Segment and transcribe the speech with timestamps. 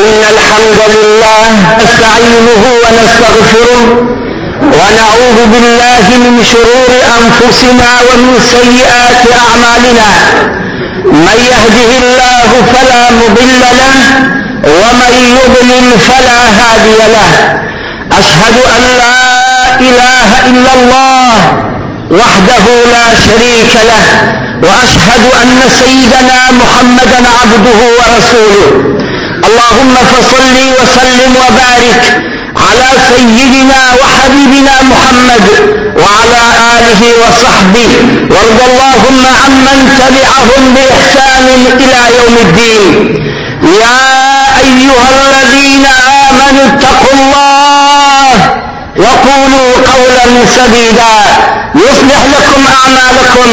[0.00, 1.46] إن الحمد لله
[1.82, 3.82] نستعينه ونستغفره
[4.78, 10.08] ونعوذ بالله من شرور أنفسنا ومن سيئات أعمالنا.
[11.26, 13.94] من يهده الله فلا مضل له
[14.80, 17.30] ومن يضلل فلا هادي له.
[18.20, 19.20] أشهد أن لا
[19.88, 21.32] إله إلا الله
[22.20, 22.64] وحده
[22.94, 24.04] لا شريك له.
[24.66, 28.99] وأشهد أن سيدنا محمدا عبده ورسوله.
[29.50, 32.02] اللهم فصل وسلم وبارك
[32.66, 35.44] على سيدنا وحبيبنا محمد
[36.02, 36.42] وعلى
[36.76, 37.90] آله وصحبه
[38.30, 41.46] وارض اللهم عمن تبعهم بإحسان
[41.82, 42.92] إلى يوم الدين.
[43.82, 44.00] يا
[44.64, 45.86] أيها الذين
[46.26, 48.34] آمنوا اتقوا الله
[49.04, 51.16] وقولوا قولا سديدا.
[51.74, 53.48] يصلح لكم أعمالكم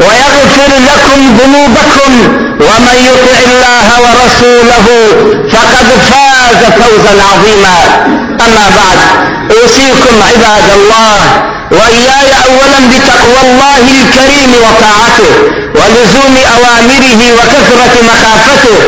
[0.00, 2.12] ويغفر لكم ذنوبكم
[2.60, 4.86] ومن يطع الله ورسوله
[5.52, 7.76] فقد فاز فوزا عظيما.
[8.46, 8.98] أما بعد
[9.50, 11.16] أوصيكم عباد الله
[11.70, 15.30] وإياي أولا بتقوى الله الكريم وطاعته
[15.74, 18.78] ولزوم أوامره وكثرة مخافته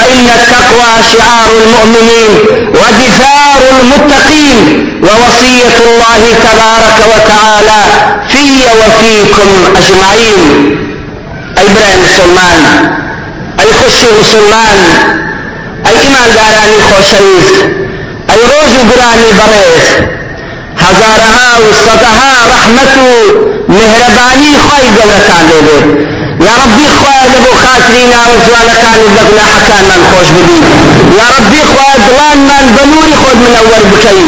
[0.00, 2.30] فإن التقوى شعار المؤمنين
[2.74, 7.82] ودثار المتقين ووصية الله تبارك وتعالى
[8.28, 8.44] في
[8.80, 10.76] وفيكم أجمعين.
[11.58, 12.90] أي برأي مسلمان؟
[13.60, 14.78] أي خشي مسلمان؟
[15.86, 17.54] أي إيمان داراني خوشويست
[18.30, 19.88] أي روز براني بريس
[20.78, 22.96] هزارها وسطها رحمة
[23.68, 26.00] مهرباني خوي قولتان دي
[26.46, 30.60] يا ربي خواه لبو خاطرينا وزوانكان لبنا حكان من خوش بدي
[31.20, 34.20] يا ربي خواه دلان من بنوري خود من أول بكي.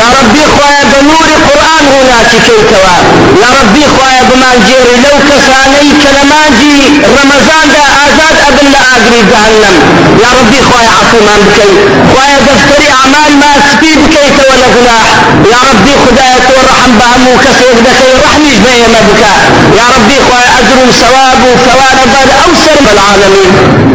[0.00, 2.94] يا ربي خواه بنوري قرآن هنا تكيتوا
[3.42, 6.78] يا ربي خواه بمان جيري لو كساني كلمانجي
[7.18, 9.76] رمضان دا آزاد أبن لآقري جهنم.
[10.24, 11.70] يا ربي خواه عفو من بكي.
[12.12, 13.90] خواه دفتري أعمال ما سبي
[14.24, 15.06] بكي ولا غناح.
[15.52, 19.34] يا ربي خداية ورحم بهمو كسيف دكي رحميش بيما بكا
[19.78, 23.50] يا ربي خواه أجر وثواب وثواب بعد أوسر العالمين.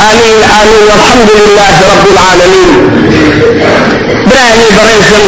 [0.10, 0.84] آمين آمين.
[0.90, 2.70] والحمد لله رب العالمين.
[4.30, 5.26] براني بريزم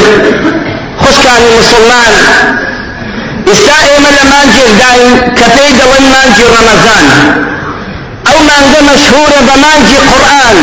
[1.03, 2.13] خشكاني مسلمان.
[3.53, 7.05] استائم لمانجي داين كفيد وين مانجي رمضان.
[8.29, 10.57] أو مانجي مشهورة بمانجي قرآن.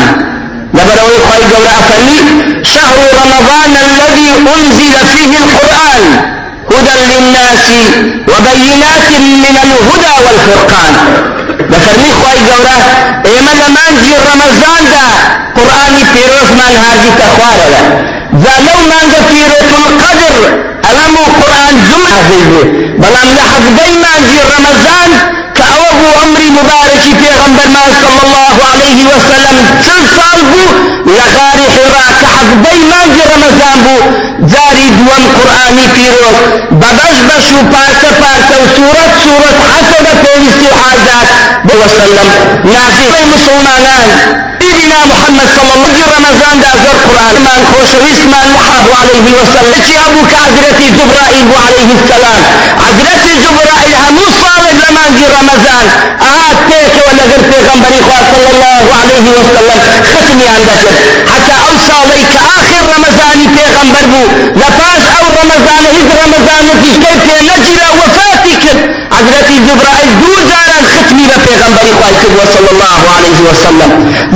[0.75, 2.19] لبروي خوي قول أفني
[2.75, 6.03] شهر رمضان الذي أنزل فيه القرآن
[6.71, 7.58] هدى للناس
[8.33, 9.09] وبينات
[9.45, 10.95] من الهدى والفرقان.
[11.71, 12.67] لفرمي خوي قول
[13.27, 15.07] إيما لمانجي رمضان دا
[15.57, 17.59] قرآني فيروز من هذه تخوار
[18.45, 20.35] ذا لو مانجا فيروز القدر
[20.91, 22.31] ألمو قرآن جمعة
[23.03, 25.11] بلام لحظ دايما في رمضان
[25.55, 29.57] كأوه أمري مبارك في غنبر ما صلى الله عليه وسلم.
[30.53, 30.65] بو؟
[31.07, 33.97] لغاري حراء كحق دايما في رمضان بو.
[34.53, 36.39] زاري دوام قرآني في روز.
[36.71, 41.29] ببش بشو پارتا پارتا وسورة سورة حسب فيستي حاجات.
[41.65, 42.29] وسلم.
[42.65, 44.09] نازل مسلمانان.
[44.79, 47.37] سيدنا محمد صلى الله عليه وسلم رمضان دا زر قرآن.
[47.47, 49.73] من خوش واسمان لحاه عليه وسلم.
[49.79, 52.41] اتي أبوك عزرتي جبرائيل عليه السلام.
[52.87, 55.85] عزرتي جبرائيل همو صالح لما في رمضان.
[56.31, 59.79] آهات تيك ولا غير پیغمبري خواه صلى الله عليه وسلم
[60.13, 60.83] ختمي عندك
[61.33, 64.23] حتى أوصى ليك آخر رمضاني پیغمبر بو
[64.61, 68.65] لفاش أو رمضان هز رمضان في كيف نجل وفاتك
[69.17, 72.15] عزرتي جبرائيل دو زارا ختمي بپیغمبري خواه
[72.57, 73.91] صلى الله عليه وسلم.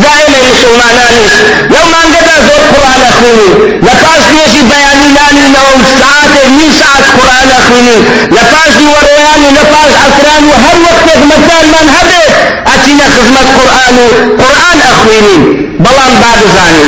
[0.05, 1.25] دائما میں مسلمانانی
[1.73, 3.79] لو مانگتا زور قرآن اخوینی.
[3.87, 5.67] لپاس دیشی بیانی لانی لو
[6.01, 7.99] ساعت نیسات قرآن اخوینی.
[8.37, 12.35] لپاس دیور ورياني لفاش عسران وهر وقت مثال من هبت
[12.75, 13.97] أتينا خدمة قرآن
[14.43, 15.37] قرآن أخويني
[15.85, 16.85] بلان بعد زاني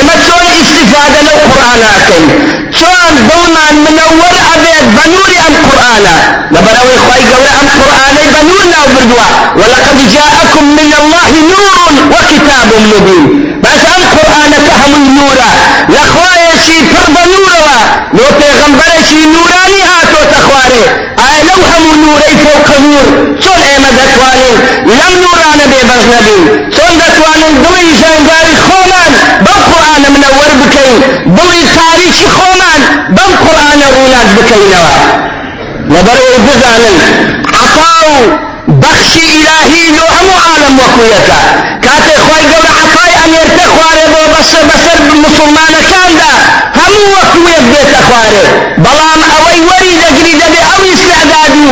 [0.00, 2.20] اما تشون استفادة لو قرآن أكي
[2.80, 6.04] شون بلمان منور أبيت بنوري أم قرآن.
[6.50, 9.26] لبروي خواهي قولي أم قرآن بنور لا بردوا
[9.56, 11.78] ولقد جاءكم من الله نور
[12.12, 15.50] وكتاب مبين بس أم قرآن كهم النورا
[15.88, 17.78] لخواهي شي فرض نورا
[18.12, 19.18] لو پیغمبر شي
[19.67, 19.67] آي
[22.08, 23.06] نورەی فوق نور.
[23.42, 24.56] چۆن ئێمە دەتوانین؟
[24.98, 26.42] لەم نورانە بێبەز نەبین.
[26.74, 29.12] چۆن دەتوانین دڵی ژەنگاری خۆمان
[29.44, 30.98] بەم قورآانە منەوەەر بکەین؟
[31.36, 32.80] بڵی تاریکی خۆمان
[33.16, 34.94] بەم قورآانە ڕوونات بکەینەوە.
[35.94, 36.96] لەبەر ئەو بزانن
[37.62, 38.14] عفا و
[38.82, 41.40] بەخشی ئیلاهی لۆ هەموو عالم وەکوویەکە.
[41.86, 46.32] کاتێ خۆی گەورە عفای ئەمێرتە خوارێ بۆ بەسەر بەسەر مسلمانەکاندا
[46.78, 48.44] هەموو وەکوویەک بێتە خوارێ.
[48.84, 51.66] بەڵام ئەوەی وەری دەگری دەبێ ئەو ئیسعداد و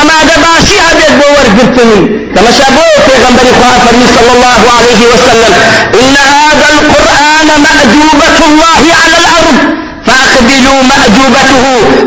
[0.00, 2.00] أما دباشي أبيت بو ورقبتني
[2.34, 5.52] كما شابوه في غنبري خواه فرمي صلى الله عليه وسلم
[6.00, 9.58] إن هذا القرآن مأدوبة الله على الأرض.
[10.06, 11.64] فأقبلوا مأدوبته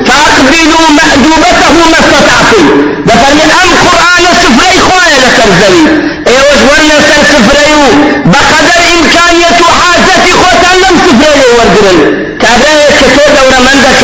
[0.07, 2.63] فأقبلوا مأدوبته ما استطعتم.
[3.07, 5.84] بفرمي أم قرآن سفري خوايا لسرزوي
[6.28, 7.84] ايوش ورنا سر سفريو
[8.25, 12.00] بقدر إمكانية حاجة خوتان لم سفريو وردرن
[12.42, 14.01] كابرايا كتو دورا مندك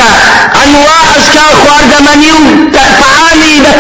[0.64, 2.38] أنواع أشكال خوارد منيو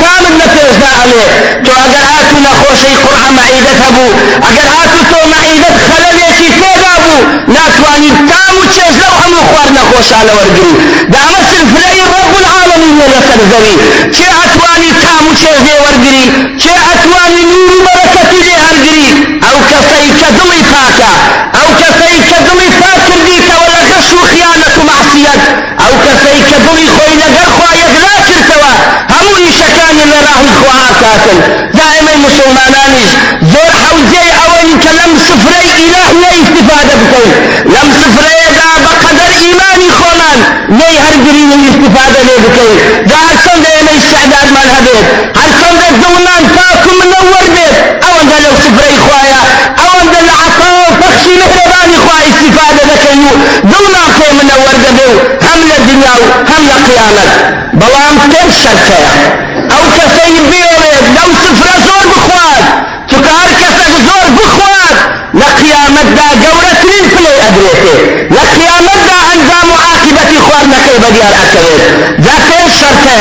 [0.10, 1.28] طعامي دكامل نتيجة عليه.
[1.66, 4.08] تو أجر آتو نخوشي قرآن معيدة هبو
[4.50, 7.16] أجر آتو تو معيدة خلاليكي فيدا بو
[7.54, 10.74] ناتواني تامو تشيز لو همو خوار نخوشان وردري
[11.14, 13.76] دا مثل فلأي رب العالمين لسر زوي
[14.18, 16.24] چه أتواني تامو تشيز وردري
[16.64, 19.08] چه أتواني نور بركة لي هرگري
[19.50, 21.12] أو كسي كدلي فاكا
[21.62, 25.34] أو كسي كدلي فاكر ديك ولا غش وخيانة معصية
[25.86, 28.72] أو كسي كدلي خوي لقر خوايق لا كرتوا
[29.14, 30.40] همو إيشكان لراه
[31.02, 31.38] كاتل
[31.80, 33.10] دائما مسلمانانيش
[33.54, 37.32] زور حوزي أولي كلم سفري إلهي استفادة بكين
[37.66, 40.38] لم سفري دا بقدر إيماني خومان
[40.70, 42.78] ني هرگري استفادة لي بكين
[43.10, 45.06] دا هرسن دا يمي استعداد من هبيت
[45.42, 47.76] هرسن دا دونان تاكم منور بيت.
[48.10, 49.42] أول دا لو سفري خوايا
[49.86, 53.32] أول دا لعطاو فخشي مهرباني خوايا استفادة لكيو
[53.72, 55.39] دونان خي منور دبيو هم
[56.00, 57.26] للدنيا هم لقيامة
[57.74, 59.00] بلام كيف شركة
[59.76, 62.64] أو كسي بيومت لو سفر زور بخوات.
[63.10, 64.98] تكار كسك زور بخوات.
[65.34, 67.98] لقيامت دا قورتين فلي أدريته
[68.32, 71.78] لقيامت دا أنزام عاقبة خوار نكي بديار أكبر
[72.20, 73.18] دا كيف شركة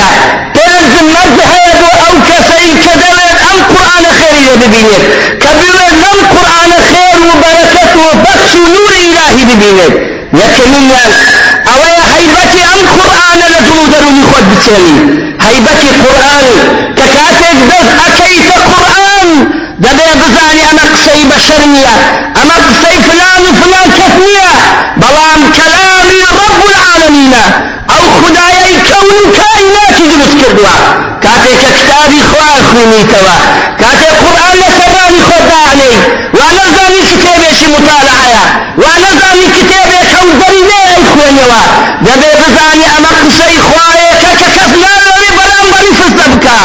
[0.54, 5.04] تنزل مجهد أو كسي كدوت أم قرآن خير ببينيت
[5.42, 7.18] كبيرت لم قرآن خير
[7.98, 9.92] وبخش ونور إلهي ببينيت
[10.34, 11.00] يكمنا
[11.74, 11.97] أويا هيبتي أم قرآن
[12.78, 14.96] لدرو دروني خود بتسلي
[15.40, 16.46] هيبتي قرآن
[16.96, 19.28] ككاتك بس أكيت قرآن
[19.78, 21.94] دبي بزاني أنا قصي بشرنية
[22.42, 24.50] أما قصي فلان وفلان كثنية
[24.96, 27.34] بلام كلامي رب العالمين.
[27.90, 30.74] أو خدايا كون كائنات دروس كردوا.
[31.22, 33.36] كاتك كتابي خواه خويني توا
[33.80, 35.90] كاتك قرآن لسباني خداني
[36.34, 36.68] وأنا
[42.02, 44.90] كتابي شي مطالعة وأنا زاني كتابي كودري ليه خوينيوا دبي بزاني أما قصي خواه كككفنا
[45.04, 46.58] لوري برامبري فستبكا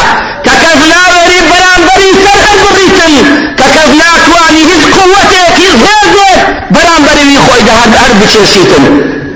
[0.45, 3.13] ككفنا لوري برامبري سرحل بغيتن
[3.57, 8.83] ككفنا تواني هز قوتك هزهزك برامبري ويخوي ده هاد أرض شنشيتن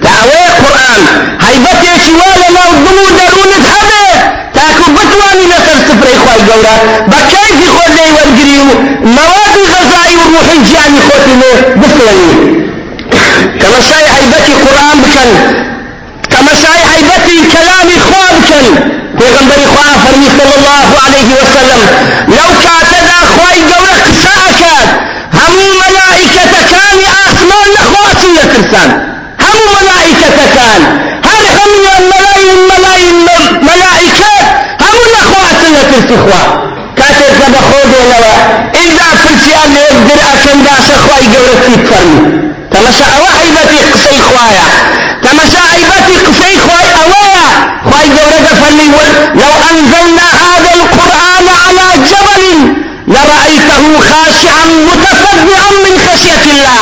[0.04, 1.02] تعوي قرآن
[1.42, 4.08] هيبتك ولا لو ضمو درونت هبه
[4.54, 6.76] تاكو بتواني نسر سفري خواهي قورا
[7.08, 8.64] بكيف خود لي والقريو
[9.04, 11.34] مواد غذائي وروح الجاني خوتي
[11.82, 12.58] بسلني
[13.62, 15.67] كما شاي هيبتي قرآن بكن كما شاي
[17.38, 18.76] هيبتي كلامي خواه بكن
[19.20, 21.82] پیغمبر خواه فرمي صلى الله عليه وسلم
[22.28, 24.38] لو كاتدا خواهي قورا قساء
[25.34, 28.90] همو ملائكة كان آسمان نخواتي لترسان
[29.42, 30.82] همو ملائكة كان
[31.30, 31.72] هر هم
[32.12, 33.16] ملايين ملايين
[33.62, 34.34] ملائكة؟
[34.82, 36.64] همو نخوات لترسي خواه
[36.98, 38.38] كاتب كده خود ولوا
[38.86, 41.54] إذا فرسيان يقدر أكن داس خواهي قورا
[41.86, 44.64] تفرمي تمشى أوحي بتي قصي خوايا
[45.24, 47.27] تمشى عيبتي قصي خواي أوايا
[47.92, 48.88] خواي قورا فرمي
[49.36, 52.74] لو أنزلنا هذا القرآن على جبل
[53.08, 56.82] لرأيته خاشعا متصدعا من خشية الله.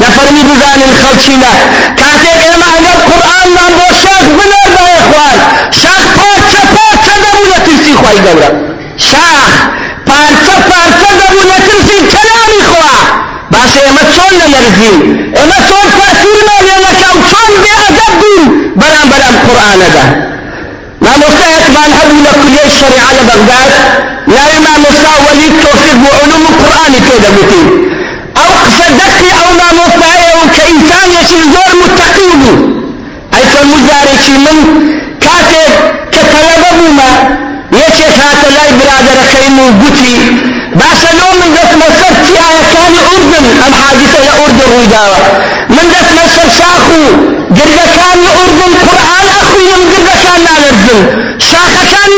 [0.00, 1.50] لفرمي بزان الخلشنا
[1.96, 5.38] كاتب إما أن القرآن نام بو شاخ بنر با إخوان.
[5.82, 8.50] شاخ پارچه پارچه دبو نترسي خواهي قورا
[8.98, 9.50] شاخ
[10.06, 12.98] پارچه پارچه دبو نترسي كلامي خواه
[13.50, 14.98] باشا إما چون نلرزين
[15.42, 20.27] إما چون تأثير ما لنك أو چون بي أدب بين برام برام قرآن
[21.22, 23.70] مفتاح بان هبو لكلية الشريعة لبغداد.
[24.34, 27.68] لا ما مفتاح وليد توفيق وعلوم القرآن كده بتين
[28.36, 32.40] أو قصدقي أو ما مفتاح أو كإنسان يشير زور متقين.
[33.34, 34.14] أي فالمزاري
[34.46, 34.56] من
[35.24, 35.72] كاتب
[36.12, 37.10] كطلبه ما
[37.72, 40.16] يشيخ هذا لا برادر خيمو قتي
[40.80, 43.44] باشا لو من دس مسر في آية كان أردن.
[43.66, 45.18] أم حادثة يا أردن ويداوة.
[45.70, 47.02] من دس مسر شاخو.
[47.56, 51.00] قرد كان أردن قرآن أخو يم قرد كان نالرزن
[51.50, 52.10] شاخ كان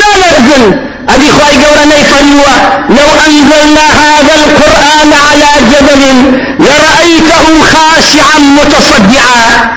[0.51, 0.77] نالرزن
[1.09, 2.55] أبي خواهي قورنا يفريوا
[2.89, 6.03] لو أنزلنا هذا القرآن على جبل
[6.59, 9.71] لرأيته خاشعا متصدعا.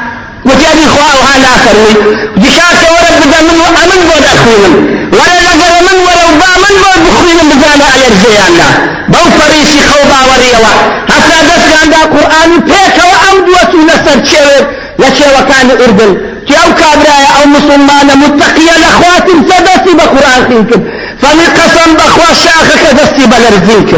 [0.45, 1.93] وتأبي خواه هانا فرمي
[2.37, 4.73] دشاك ورب دا من أمن بود أخوين
[5.13, 8.67] ولا لقر من ولو با من بود بخوين بزانا على الزيانا.
[9.07, 10.73] بو فريسي خوضا وريوا.
[11.09, 14.67] حتى دس كان دا قرآن بيك وأمدوة نسر شوير
[14.99, 16.32] لشي وكان أردن.
[16.47, 20.81] تي أو كابرايا أو مسلمان متقيا لأخوات سدسي بقرآن خينكم
[21.21, 23.91] فمن قسم بأخوة شاخك دسي بلرزينك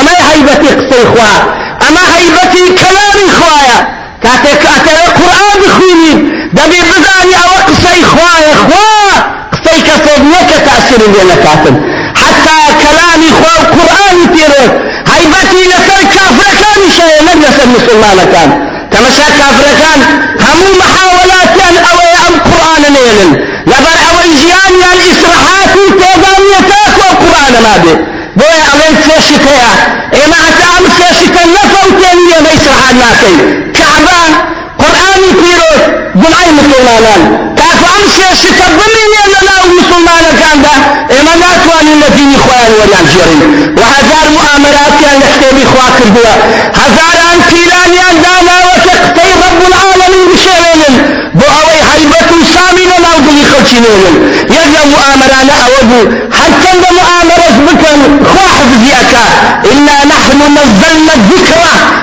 [0.00, 1.40] أما هيبتي قصي خواه
[1.88, 3.78] أما هيبتي كلامي خوايا
[4.22, 6.12] كاتك كاتك قرآن بخويني
[6.52, 9.16] دبي بزاني أو قصي خواه خواه
[9.52, 11.82] قصي كسب نكا تأثير لنا كاتب
[12.16, 14.80] حتى كلامي خواه القرآن تيره
[15.14, 18.71] هيبتي لسر كافر كان شيء لم يسر مسلمان كان.
[18.94, 20.00] تمشى كافر كان
[20.40, 21.52] همو محاولات
[21.90, 23.32] أو ام قرآن نيلن
[23.66, 27.96] لبر أو اجيان يعني اسرحات تيغانيتات والقرآن ما به
[28.36, 29.70] بويا اوين سيشتيا
[30.24, 33.34] اما حتى ام سيشتا نفوتين ما اسرحات ناكي
[33.78, 34.30] كعبان
[34.78, 35.82] قرآن فيروس
[36.14, 37.20] جمعي مسلمان
[37.58, 40.74] كافو أمشي شكبني لنا مسلمان كان ده
[41.20, 43.42] إما ناتوان الذين إخوان وليان جيرين
[43.78, 46.34] وهزار مؤامرات كان لحتيبي إخوة كردوا
[46.80, 48.56] هزار أن كيلانيان دانا
[50.46, 54.14] العالمين بشيرين بو أوي حيبة سامي لنا وقلي خلشينين
[54.50, 56.00] يجب مؤامرانا أودو
[56.38, 59.24] حتى مؤامرة بكن خواحف زيأكا
[59.72, 61.58] إنا نحن نزلنا الذكر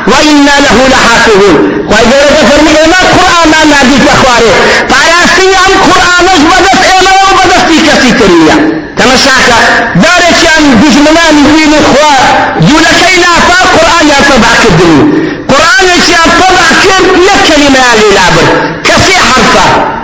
[0.08, 1.86] وإنا له لحافظون.
[1.92, 2.20] وإذا
[2.50, 4.52] فرمي إما قرآن ما نادي تخواري
[4.90, 8.56] فأياسي أم قرآن بدت إما وبدت كسي تريا
[8.98, 9.58] تمشاكا
[9.96, 12.14] دارك أن دجمنان دين إخوة
[12.70, 14.10] يولكي لا فا قرآن
[15.88, 18.46] يا طبع كدني قرآن يا طبع لكلمة للعبر
[18.84, 20.00] كسي حرفا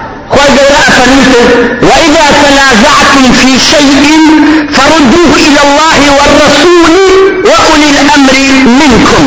[1.82, 4.20] وإذا تنازعتم في شيء
[4.74, 6.92] فردوه إلى الله والرسول
[7.46, 8.34] وأولي الأمر
[8.66, 9.24] منكم.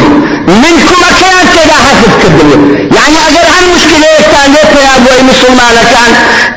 [0.49, 2.89] منكم كان كذا حسب كبير.
[2.97, 6.13] يعني اگر هل مشكلة كان؟ يا أبو مسلمان كان؟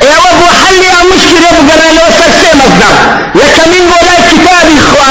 [0.09, 2.93] يا أبو حل يا مشكلة بقرا لو سكسي مصدر.
[3.35, 5.09] يكمن ولا كتاب اخوة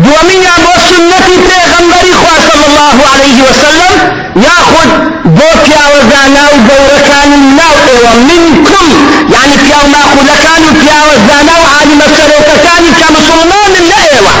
[0.00, 3.92] دومين ابو سنة پیغمبر اخوة صلى الله عليه وسلم
[4.36, 4.88] ياخذ
[5.24, 8.86] بوكيا وزانا وقورا كان الناو ومنكم
[9.34, 14.32] يعني فيا ما اخذ كانوا فيا وزانا وعالم السلوك كان كمسلمان لا أيوه.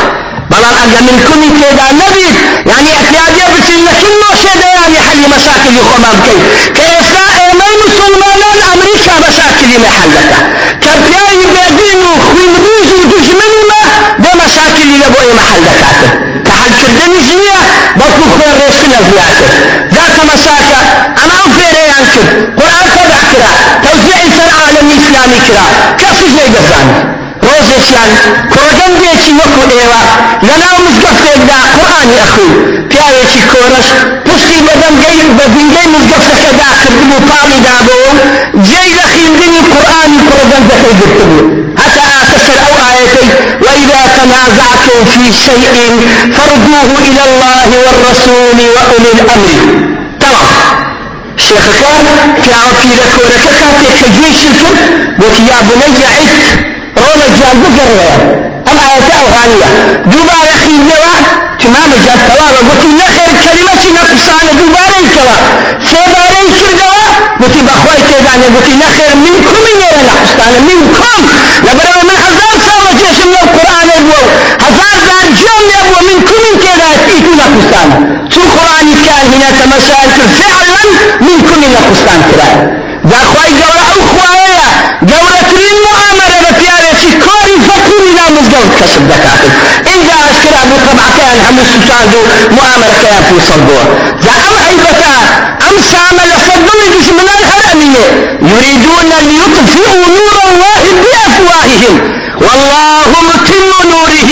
[0.50, 2.26] بلان اگر من كوني كيدا نبي
[2.70, 4.12] يعني إحتياجي بسين لكن
[4.42, 6.36] شيء يعني حل مشاكل يخمام كي.
[6.76, 6.95] كيسا
[19.16, 19.48] زيادة
[19.96, 20.80] ذات مساكة
[21.22, 22.14] أنا افيري عنك
[22.58, 23.50] قرآن تبع كرا
[23.84, 25.66] توزيع سر عالم إسلامي كرا.
[25.98, 28.10] كفي زي قزاني ڕۆژێکیان
[28.54, 30.02] کۆگەندێکی وەکو ئێوە
[30.48, 32.52] لەناو مزگەفتێکدا قورآانی ئەخوی
[32.90, 33.88] پیاوێکی کۆرەش
[34.26, 38.10] پشتی بەدەمگەی بە زینگەی مزگەفتەکەدا کردبوو و پاڵی دابەوە
[38.68, 41.42] جێی لە خوێندنی قورآانی کۆگەندەکەی گرتبوو
[41.80, 43.26] حتى آتسر أو آيتي
[43.64, 46.00] وإذا تنازعتم في شيء
[46.36, 49.48] فردوه إلى الله والرسول وأولي الأمر.
[50.20, 50.46] تمام.
[51.36, 52.06] شيخ كان
[52.42, 54.76] في عوفي لكورك كاتي كجيش الكل
[55.22, 56.28] قلت يا بني عد
[56.98, 58.12] رولا جان بقرر
[58.70, 59.68] أم آيات أوهانية.
[60.12, 61.12] دوبارة خيزوا
[61.62, 65.36] تمام جان توالا قلت نخير كلمة نفسان دوبارة كوا
[65.90, 66.96] سيبارة كردوا
[67.40, 69.35] قلت بأخوي تيداني قلت نخير من
[81.86, 82.48] من نقصتان كذا
[83.10, 84.26] ذا أخوي جورا أخوة
[85.02, 89.50] جورا ترين مؤامرة بفيارة كوري فكوري لا مزقود كسب دكاتب
[89.86, 92.06] إذا أشكرا بطبع كان هم السلطان
[92.50, 93.82] مؤامرة كان في صدوه
[94.24, 95.14] ذا أم عيبتا
[95.68, 98.04] أم سامل صدوه بسم الله الهرمية
[98.52, 101.94] يريدون ليطفئوا نور الله بأفواههم
[102.40, 104.30] والله متم نوره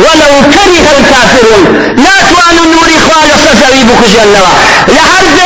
[0.00, 1.64] ولو كره الكافرون
[1.96, 4.46] لا توان نور خالص زريبك جنوا
[4.88, 5.45] لحد دفتي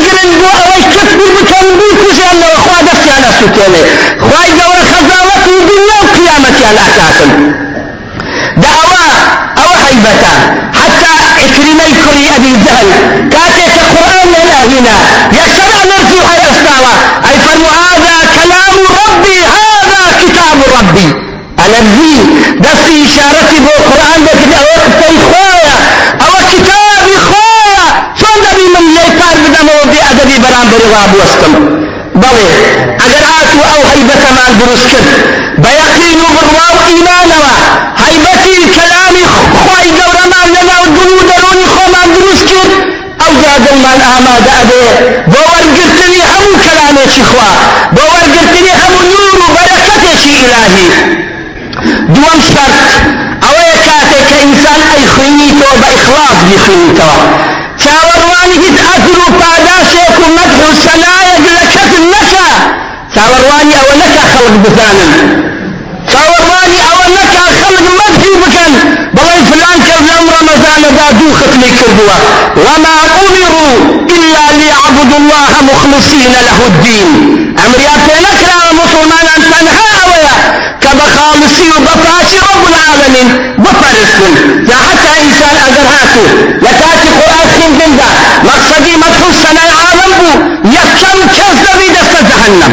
[0.00, 3.82] خواه بقرن بو اوش كفر بكن بيكو جنوا خواه دفتي على سوتيني
[4.20, 7.26] خواه جور خزاوة الدنيا وقيامتي على أساسا
[8.56, 9.04] دعوة
[9.62, 10.32] أو حيبتا
[10.80, 11.12] حتى
[11.44, 12.88] اكرمي كري ابي الزهل
[13.32, 14.96] كاتيك القرآن لنا هنا
[15.32, 16.92] يشرع نرجو حي استوى
[17.28, 21.08] اي فرمو هذا كلام ربي هذا كتاب ربي
[21.66, 22.14] الذي
[22.60, 24.60] دستي اشارتي بو قرآن ده كده
[29.20, 31.52] قرار بدم و بی ادبی برام بری غاب وستم
[32.14, 32.46] بله
[33.04, 35.08] اگر آتو او حیبت من درست کرد
[35.64, 37.40] بيقين بروا وإيمانا
[38.04, 39.14] هيبتي كلام
[39.60, 42.68] خواي دورا ما لنا ودلو دروني خو ما دروس كير
[43.26, 44.82] أو جاد من آماد أبي
[45.26, 47.50] بور قلتني همو كلامي شخوا
[47.92, 50.88] بور قلتني همو نور وبركتي شي إلهي
[52.14, 52.76] دوام شرط
[53.48, 57.10] أو يكاتك إنسان أي خينيتو بإخلاص بخينيتو
[64.64, 65.10] بزانن
[66.10, 68.72] چاوەڕوانی ئەوە نەکە خەڵک مەدحی بکەن
[69.16, 69.78] بەڵێ فلان
[70.08, 72.16] لەم ڕەمەزانەدا دوو ختمی کردووە
[72.64, 73.72] وما أمروا
[74.16, 77.08] إلا ليعبدوا الله مخلصين له الدين.
[77.66, 80.34] أمريات نكرا مسلمان أن تنهى أويا.
[80.82, 83.28] كبخالصي وبفاشي رب العالمين.
[83.64, 84.32] بفرسن
[84.70, 86.24] يا حتى إنسان أجر هاتو.
[86.64, 88.08] لكاتي قرآن جندا
[88.48, 90.30] مقصدي مدخل سنة العالم بو.
[90.76, 92.72] يكم كذب دست جهنم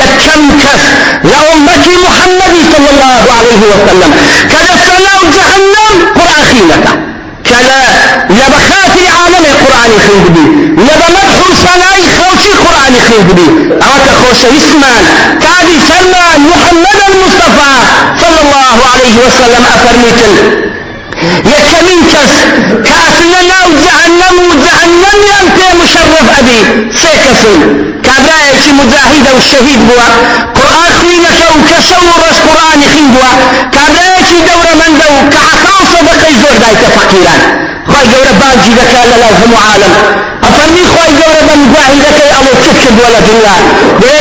[0.00, 0.84] يكم كس
[1.30, 3.24] لأمة محمد صلى الله
[3.62, 4.10] عليه وسلم.
[4.52, 6.86] كذا سنة جهنم قرآن خينك
[7.50, 7.82] كلا
[8.30, 10.44] لبخاتي عالم القرآن خير بي
[10.82, 11.34] لبمدح
[11.64, 13.48] سناي خوشي قرآن خير بي
[13.88, 15.04] أوك خوش اسمان.
[15.44, 17.72] كادي سلمان محمد المصطفى
[18.22, 20.34] صلى الله عليه وسلم أفرميتن
[21.74, 22.34] يكمين كس
[22.88, 26.58] كأسلنا وجهنم وجهنم ينتي مشرف أبي.
[27.02, 27.60] سيكسن
[28.04, 30.08] كابرايك مجاهد والشهيد بوا.
[30.56, 33.32] قرآن خوينك وكسو رس قرآن خين بوا.
[33.72, 35.14] كابرايك دور من دو.
[35.34, 37.40] كعطاو صدقي زور دايك فقيران.
[37.86, 39.92] خواهي قورة بانجي ذكا للازم عالم.
[40.64, 43.56] أفرمي خواهي قورة بانجاهي ذكا الله تكتب ولا دنيا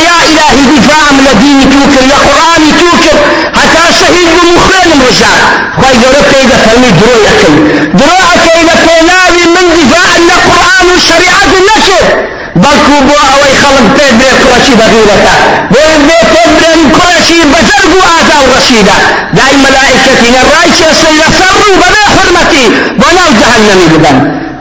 [0.07, 3.17] يا إلهي دفاع من الدين توكر يا قرآن توكر
[3.57, 5.37] حتى شهيد بمخير رجاء
[5.75, 7.53] خواهي قورة كيدا فرمي درو يكي
[7.99, 12.05] درو كيدا فيناوي من دفاع القرآن والشريعة النشر
[12.63, 15.35] بەڵکو بۆ ئەوەی خەڵک پێ بێ کوڕەشی بەغیرەکە
[15.73, 18.97] بۆ بێ پێ برێن کوڕەشی بەجەرگ و ئازا و ڕەشیدە
[19.37, 21.53] دای مەلائکەتینە ڕای کێسەی لەسەر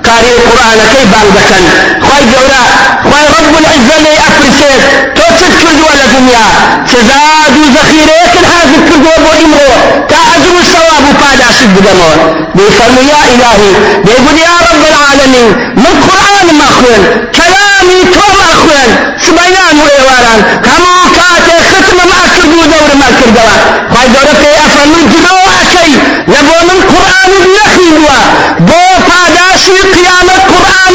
[0.09, 1.65] ڕوو بەبێ حرمەتی بۆ ناو جەهەنەمی بدەن قاری قورآنەکەی بان دەکەن
[2.07, 2.63] خی گەورە
[3.09, 4.83] خی ڕب العزە لێ ئەپرسێت
[5.17, 6.47] تۆ چت کردووە لە دنیا
[6.91, 9.73] چزاد و زەخیرەیەکن حاضر کردووە بۆ ئیمڕۆ
[10.11, 13.73] تا ئەجر و سەواب و پاداشت بدەمەوە بيفرموا يا إلهي.
[14.05, 17.03] بيقول يا رب العالمين من قرآن ما أخوين؟
[17.39, 18.91] كلامي توم أخوين.
[19.27, 20.41] سبيان وإيواران.
[20.67, 23.57] كمو كاتي ختم ما كردو دور ما كردوا
[23.93, 25.93] خواهي دورة في أفرموا جدو أكي
[26.29, 28.19] يبو من قرآن بنخيدوا
[28.69, 30.95] بو پاداشی قیامت قرآن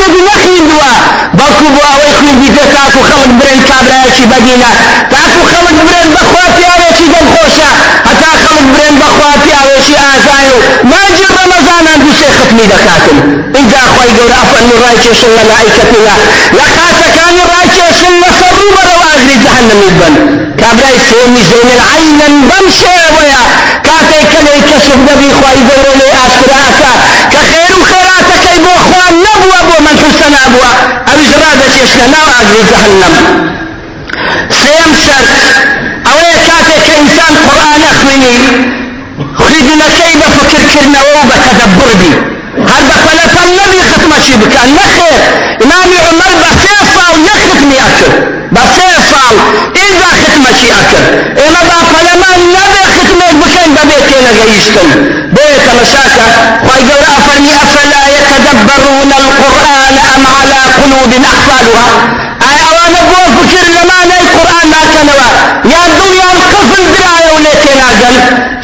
[1.34, 4.72] بلکو بو اوی خوندی که تاکو خلق برین کابرایشی بگینا
[5.14, 7.70] تاکو خلق برین بخواتی آویشی دل خوشا
[8.08, 10.58] حتا خلق برین بخواتی آویشی آزایو.
[10.84, 13.18] ماجر رمضانان دوسي ختمي دكاتن
[13.56, 15.84] إذا أخوي قول أفن رايكيش الملائكة
[16.54, 20.14] لخاتا كان رايكيش المسرور ولو أغري جهنم يبن
[20.60, 23.44] كابراي سيمي زين العين بمشي ويا
[23.84, 26.92] كاتي كلي كشف نبي خواي قول لي أسراكا
[27.34, 30.97] كخير وخيراتك يبو أخوان نبوة بو من حسن أبوة أبي جرادة
[31.84, 33.14] يشنا ناو أغري جهنم.
[34.62, 35.30] سيم شرط
[36.12, 38.68] أوي كاتي كإنسان قرآن أخويني.
[39.78, 42.14] خدنەکەی بە فکرکردنەوە و بە تەدەبر بی
[42.70, 45.20] هەر بە پەلەپەل نەبی ختمەشی بکەن نەخێر
[45.62, 48.16] ئیمامی عومەر بە سێ ساڵ یەک ختمی ئەکرد
[48.56, 49.36] بە سێ ساڵ
[49.78, 51.08] ئینجا ختمەشی ئەکرد
[51.40, 53.34] ئێمە با پەلەمان نەبێ ختمێک
[55.68, 56.28] تەمەشاکە
[56.68, 61.88] خی گەورە ئەفەرمی ئەفەلا يتدبرون القرآن أم على قلوب أقفالها.
[62.44, 65.28] ئایا ئەوانە بۆ فکر لەمانەی قورآن ناکەنەوە
[65.74, 68.16] یان دڵیان قفل درایە و لێ تێناگەن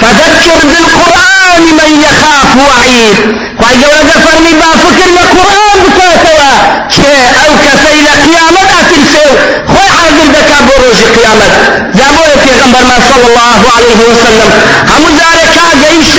[0.01, 3.17] فذكر بالقرآن من يخاف وعيد.
[3.59, 6.53] خواهي جورة فرمي با فكر لقرآن بكاتوا.
[6.97, 9.31] شيء أو كسي لقيامة أترسل
[9.71, 11.47] خوي حاضر بكا بروج قيامة.
[11.97, 14.49] جابوا في غنبر ما صلى الله عليه وسلم.
[14.93, 16.11] هم ذلك أجيش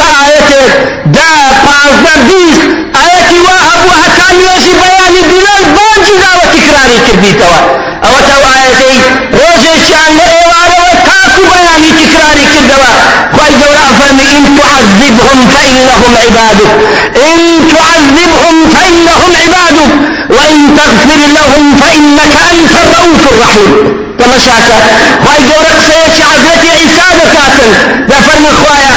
[14.25, 16.71] إن تعذبهم فإنهم عبادك
[17.17, 19.91] إن تعذبهم فإنهم عبادك
[20.31, 24.79] وإن تغفر لهم فإنك أنت الرؤوف الرحيم كما شاكا
[25.25, 27.71] خواهي جورا قسيش عزرتي عيسى دكاتل
[28.09, 28.93] دا فرمي خوايا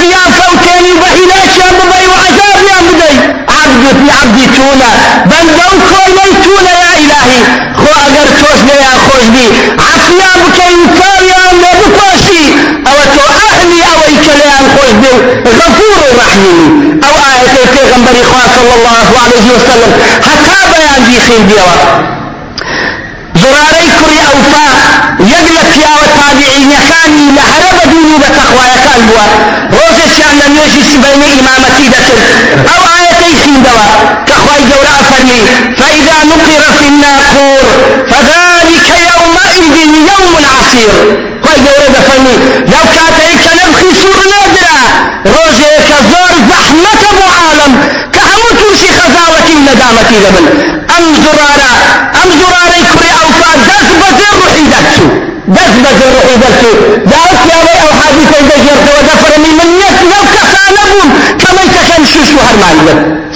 [0.00, 3.16] بيا فوتيني بهلاش يا ببي وعذاب يا بدي
[3.58, 4.90] عبدي عبدي تونا
[5.24, 9.46] بندو كل تونا يا إلهي خوا أغر توش يا خوش بي
[9.86, 11.44] عفيا بكي كاريا
[11.80, 12.42] بكوشي
[12.90, 15.12] أو تو أهلي أو إكليان خوش بي
[15.58, 19.92] غفور رحيم أو آية البيغمبر إخوة صلى الله عليه وسلم.
[20.26, 21.76] حتى بيان دي خير بيوا
[23.42, 24.66] زراري كري أوفا
[25.20, 29.26] يقلت يا وتابعين كاني لهرب دوني بتقوى كان بوا.
[29.72, 32.18] روزي شان لم يجي سبين إمامتي ذكر
[33.30, 33.86] أو آيتي خين دوا
[34.26, 35.40] كخواي جوراء فرمي
[35.76, 37.62] فإذا نقر في الناقور
[38.10, 39.76] فذلك يومئذ
[40.10, 40.90] يوم عسير.
[41.44, 42.34] خواي جوراء فرمي
[42.72, 44.78] لو كاتيك نبخي سور نادرة
[45.26, 47.02] روزي كزور زحمة
[47.38, 47.72] عالم
[48.12, 50.44] كهموت وشي خزاوة الندامة لمن
[50.98, 51.72] أم زرارة
[52.22, 55.06] أم زرارة كري أوفا دز بزر روحي دكتو
[55.56, 56.72] دز بزر روحي دكتو
[57.10, 59.29] دعوت يا بي أو حديثي دجرت ودفر
[62.12, 62.76] شوش وهرمان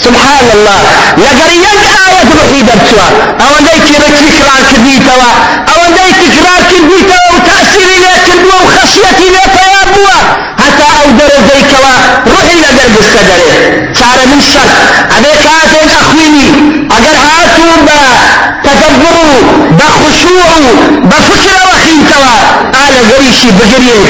[0.04, 0.80] سبحان الله
[1.24, 3.08] لەگەر یەک ئاەت ڕوحی دەرچووە
[3.40, 5.30] ئەوەندەی کێرەی تکرار کردیتەوە
[5.68, 10.18] ئەوەندەی تکرار کردیتەوە و تەسیری لێ کردووە و خەشیەتی لێ پیا بووە
[10.62, 11.94] هەتا ئەو دەرەزەیکەوە
[12.32, 13.52] ڕوحی لەگەر بستە دەرێ
[13.96, 14.70] چارە من شەک
[15.12, 16.48] ئەبێ کاتێک ئەخوینی
[16.92, 18.00] ئەگەر هاتوو بە
[18.64, 19.34] تەدەبر و
[19.78, 20.66] بە خشوع و
[21.10, 22.34] بە فکرەوە خینتەوە
[22.76, 24.00] ئالە گەریشی بگرێ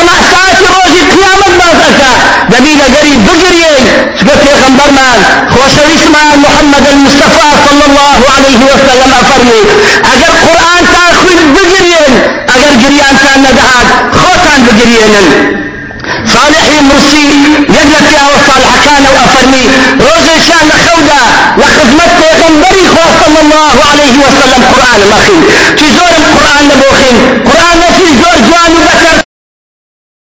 [0.00, 2.12] کە مەحساتی ڕۆژی قیامەت بازەکە
[2.52, 3.84] دەبی لەگەری بگرێن
[4.18, 5.18] چگە پێغەمبەرمان
[5.52, 9.62] خۆشەویستمان محەممەد المستەفا صلى الله عليه وسلم ئەفەرمی
[10.08, 12.12] ئەگەر قورآن تا خوێن بگرێن
[12.50, 13.88] ئەگەر گریانتان نەدەهات
[14.20, 15.26] خۆتان بگرێنن
[16.32, 17.26] صالحی مرسی
[17.76, 19.64] یەک لە پیاوە صالحەکانە و ئەفەرمی
[20.04, 21.22] ڕۆژێکیان لە خەودا
[21.60, 24.62] لە خزمەت پێغەمبەری خوا صلی الله عليه وسلم
[25.78, 28.72] چی زۆرم قورآن لەبۆ خین قورآن نەفی زۆر جوان